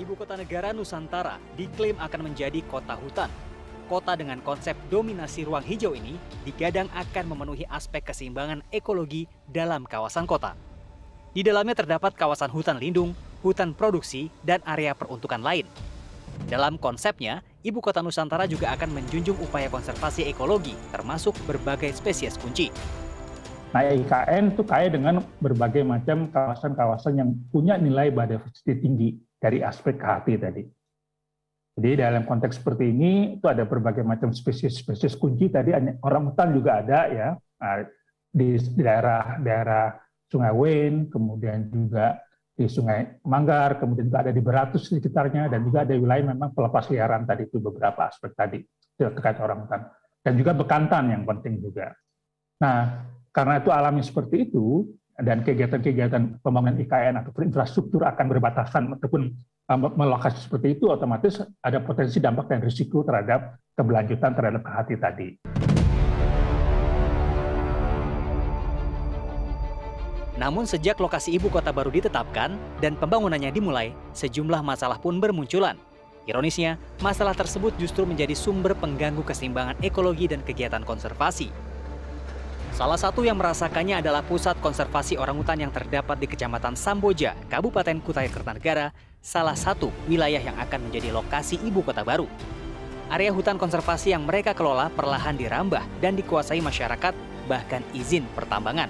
[0.00, 3.28] Ibu kota negara Nusantara diklaim akan menjadi kota hutan.
[3.84, 10.24] Kota dengan konsep dominasi ruang hijau ini digadang akan memenuhi aspek keseimbangan ekologi dalam kawasan
[10.24, 10.56] kota.
[11.36, 13.12] Di dalamnya terdapat kawasan hutan lindung,
[13.44, 15.68] hutan produksi, dan area peruntukan lain.
[16.48, 22.72] Dalam konsepnya, Ibu Kota Nusantara juga akan menjunjung upaya konservasi ekologi, termasuk berbagai spesies kunci.
[23.76, 29.96] Nah, IKN itu kaya dengan berbagai macam kawasan-kawasan yang punya nilai biodiversity tinggi dari aspek
[29.96, 30.62] KHT tadi.
[31.80, 35.72] Jadi dalam konteks seperti ini itu ada berbagai macam spesies-spesies kunci tadi
[36.04, 37.80] orang hutan juga ada ya nah,
[38.28, 39.96] di daerah daerah
[40.30, 42.20] Sungai Wen, kemudian juga
[42.54, 46.86] di Sungai Manggar, kemudian juga ada di Beratus sekitarnya dan juga ada wilayah memang pelepas
[46.92, 48.60] liaran tadi itu beberapa aspek tadi
[49.00, 49.88] terkait orang hutan
[50.20, 51.96] dan juga bekantan yang penting juga.
[52.60, 54.84] Nah, karena itu alamnya seperti itu,
[55.20, 59.32] dan kegiatan-kegiatan pembangunan IKN atau infrastruktur akan berbatasan ataupun
[59.68, 65.28] uh, melokasi seperti itu, otomatis ada potensi dampak dan risiko terhadap keberlanjutan terhadap KHT tadi.
[70.40, 75.76] Namun sejak lokasi ibu kota baru ditetapkan dan pembangunannya dimulai, sejumlah masalah pun bermunculan.
[76.24, 81.69] Ironisnya, masalah tersebut justru menjadi sumber pengganggu keseimbangan ekologi dan kegiatan konservasi.
[82.80, 88.32] Salah satu yang merasakannya adalah pusat konservasi orangutan yang terdapat di Kecamatan Samboja, Kabupaten Kutai
[88.32, 92.24] Kertanegara, salah satu wilayah yang akan menjadi lokasi ibu kota baru.
[93.12, 97.12] Area hutan konservasi yang mereka kelola perlahan dirambah dan dikuasai masyarakat,
[97.52, 98.88] bahkan izin pertambangan.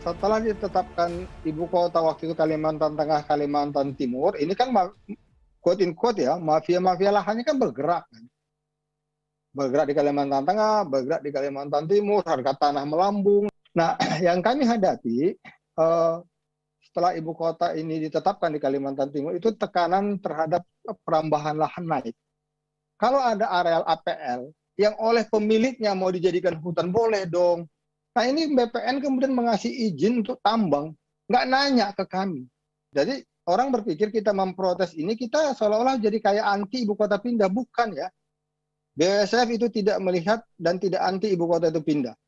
[0.00, 4.72] Setelah ditetapkan ibu kota waktu itu Kalimantan Tengah, Kalimantan Timur, ini kan
[5.60, 8.08] quote in quote ya, mafia-mafia lahannya kan bergerak.
[8.08, 8.24] Kan
[9.52, 13.48] bergerak di Kalimantan Tengah, bergerak di Kalimantan Timur, harga tanah melambung.
[13.74, 13.96] Nah,
[14.26, 15.34] yang kami hadapi
[15.78, 16.20] uh,
[16.88, 20.64] setelah ibu kota ini ditetapkan di Kalimantan Timur itu tekanan terhadap
[21.04, 22.16] perambahan lahan naik.
[22.98, 27.70] Kalau ada areal APL yang oleh pemiliknya mau dijadikan hutan boleh dong.
[28.14, 30.90] Nah ini BPN kemudian mengasih izin untuk tambang,
[31.30, 32.46] nggak nanya ke kami.
[32.90, 37.94] Jadi orang berpikir kita memprotes ini kita seolah-olah jadi kayak anti ibu kota pindah, bukan
[37.94, 38.10] ya.
[38.98, 42.18] BSF itu tidak melihat dan tidak anti ibu kota itu pindah.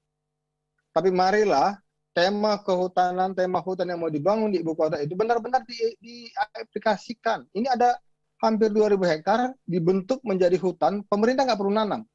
[0.94, 1.75] Tapi marilah
[2.14, 7.50] tema kehutanan, tema hutan yang mau dibangun di ibu kota itu benar-benar di, diaplikasikan.
[7.59, 7.98] Ini ada
[8.38, 12.06] hampir 2000 hektar dibentuk menjadi hutan, pemerintah nggak perlu nanam.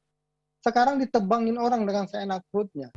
[0.64, 2.88] Sekarang ditebangin orang dengan seenak perutnya.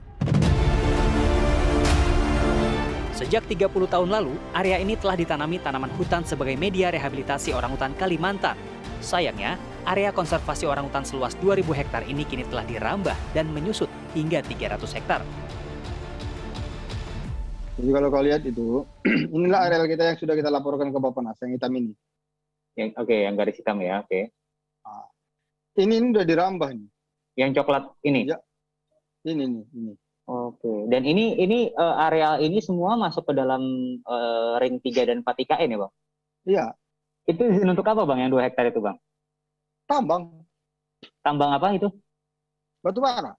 [3.19, 7.91] Sejak 30 tahun lalu, area ini telah ditanami tanaman hutan sebagai media rehabilitasi orang hutan
[7.99, 8.78] Kalimantan.
[8.99, 9.55] Sayangnya,
[9.87, 15.23] area konservasi orangutan seluas 2.000 hektar ini kini telah dirambah dan menyusut hingga 300 hektar.
[17.79, 18.83] Jadi kalau kau lihat itu,
[19.35, 21.95] inilah areal kita yang sudah kita laporkan ke Bapak yang hitam ini.
[22.75, 24.11] Yang oke, okay, yang garis hitam ya, oke.
[24.11, 24.23] Okay.
[24.83, 25.07] Nah,
[25.79, 26.89] ini, ini udah dirambah nih.
[27.39, 28.21] Yang coklat ini?
[28.27, 28.37] Ya.
[29.23, 29.93] Ini nih, ini.
[30.27, 30.59] Oke.
[30.59, 30.79] Okay.
[30.91, 33.63] Dan ini ini uh, areal ini semua masuk ke dalam
[34.03, 35.93] uh, ring 3 dan 4 IKN ya, Bang?
[36.43, 36.65] Iya.
[37.29, 38.97] Itu untuk apa, Bang, yang 2 hektar itu, Bang?
[39.89, 40.29] tambang.
[41.25, 41.89] Tambang apa itu?
[42.85, 43.33] Batu bara.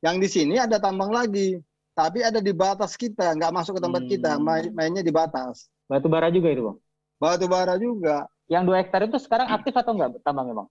[0.00, 1.58] Yang di sini ada tambang lagi,
[1.98, 4.10] tapi ada di batas kita, nggak masuk ke tempat hmm.
[4.14, 5.66] kita, main, mainnya di batas.
[5.90, 6.78] Batu bara juga itu, Bang?
[7.18, 8.30] Batu bara juga.
[8.46, 10.68] Yang dua hektar itu sekarang aktif atau enggak tambangnya, Bang?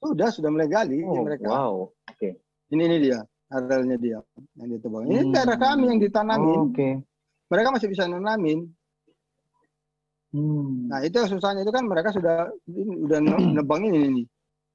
[0.00, 1.50] Sudah, sudah mulai gali oh, mereka.
[1.50, 2.16] Wow, oke.
[2.16, 2.32] Okay.
[2.70, 3.18] Ini ini dia,
[3.50, 4.18] arealnya dia
[4.56, 5.04] yang ditebang.
[5.10, 5.32] Ini hmm.
[5.34, 6.56] daerah kami yang ditanamin.
[6.56, 6.74] Oh, oke.
[6.74, 6.92] Okay.
[7.48, 8.68] Mereka masih bisa nanamin.
[10.32, 10.92] Hmm.
[10.92, 12.52] Nah itu susahnya itu kan mereka sudah
[13.04, 13.18] udah
[13.56, 14.26] nebang ini nih.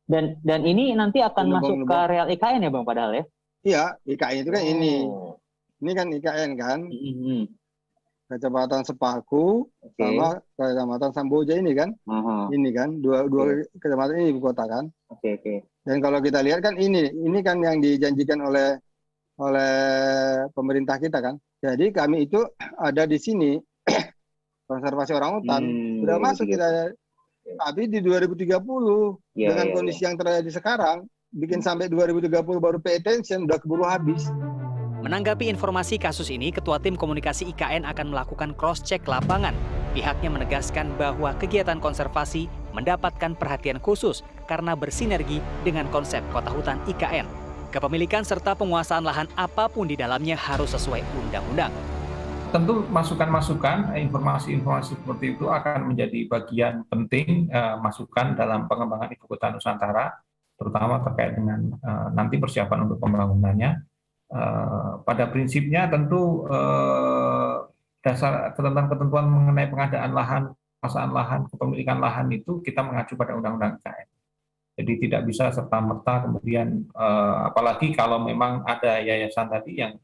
[0.04, 1.90] Dan dan ini nanti akan nebang, masuk nebang.
[1.90, 3.24] ke areal IKN ya bang padahal ya?
[3.64, 4.72] Iya IKN itu kan oh.
[4.74, 4.94] ini.
[5.84, 6.80] Ini kan IKN kan.
[6.90, 7.44] Hmm.
[8.24, 10.18] Kecamatan Sepaku okay.
[10.18, 11.94] sama Kecamatan Samboja ini kan.
[12.08, 12.50] Uh-huh.
[12.50, 14.90] Ini kan dua dua kecamatan ini ibu kota kan.
[15.14, 15.44] Oke okay, oke.
[15.44, 15.58] Okay.
[15.86, 18.80] Dan kalau kita lihat kan ini ini kan yang dijanjikan oleh
[19.38, 19.74] oleh
[20.56, 21.38] pemerintah kita kan.
[21.62, 22.42] Jadi kami itu
[22.80, 23.56] ada di sini
[24.68, 26.68] konservasi orang hutan hmm, sudah masuk kita
[27.44, 28.48] tapi di 2030
[29.36, 30.06] yeah, dengan yeah, kondisi yeah.
[30.12, 30.98] yang terjadi sekarang
[31.34, 34.30] bikin sampai 2030 baru pay attention udah keburu habis
[35.04, 39.52] Menanggapi informasi kasus ini, Ketua Tim Komunikasi IKN akan melakukan cross-check lapangan.
[39.92, 47.28] Pihaknya menegaskan bahwa kegiatan konservasi mendapatkan perhatian khusus karena bersinergi dengan konsep kota hutan IKN.
[47.76, 51.76] Kepemilikan serta penguasaan lahan apa pun di dalamnya harus sesuai undang-undang
[52.54, 59.50] tentu masukan-masukan informasi-informasi seperti itu akan menjadi bagian penting uh, masukan dalam pengembangan ibu kota
[59.50, 60.14] Nusantara
[60.54, 63.82] terutama terkait dengan uh, nanti persiapan untuk pembangunannya
[64.30, 67.66] uh, pada prinsipnya tentu uh,
[68.06, 70.44] dasar ketentuan-ketentuan mengenai pengadaan lahan
[70.84, 74.08] penguasaan lahan, kepemilikan lahan itu kita mengacu pada undang-undang IKN.
[74.76, 79.96] Jadi tidak bisa serta-merta kemudian eh, apalagi kalau memang ada yayasan tadi yang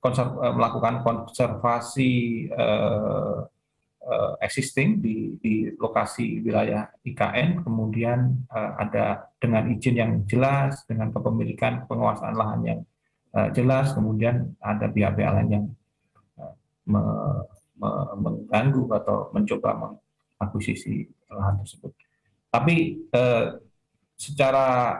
[0.00, 2.12] konser, eh, melakukan konservasi
[2.50, 3.38] eh,
[4.06, 11.10] eh, existing di, di lokasi wilayah IKN, kemudian eh, ada dengan izin yang jelas, dengan
[11.10, 12.80] kepemilikan penguasaan lahan yang
[13.34, 15.64] eh, jelas, kemudian ada pihak-pihak lain yang
[16.40, 16.54] eh,
[16.86, 17.02] me,
[17.76, 17.90] me,
[18.20, 19.70] mengganggu atau mencoba
[20.38, 21.92] mengakuisisi lahan tersebut.
[22.52, 23.46] Tapi eh,
[24.16, 24.96] secara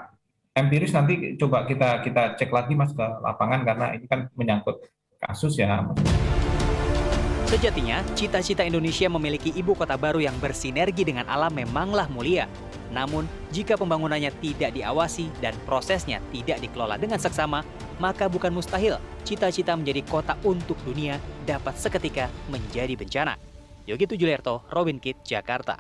[0.57, 4.81] empiris nanti coba kita kita cek lagi mas ke lapangan karena ini kan menyangkut
[5.21, 5.85] kasus ya.
[7.47, 12.51] Sejatinya, cita-cita Indonesia memiliki ibu kota baru yang bersinergi dengan alam memanglah mulia.
[12.91, 13.23] Namun,
[13.55, 17.63] jika pembangunannya tidak diawasi dan prosesnya tidak dikelola dengan seksama,
[18.03, 23.39] maka bukan mustahil cita-cita menjadi kota untuk dunia dapat seketika menjadi bencana.
[23.87, 25.79] Yogi Tujulerto, Robin Kitt, Jakarta.